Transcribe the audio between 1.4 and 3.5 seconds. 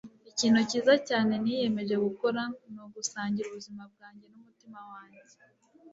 niyemeje gukora ni ugusangira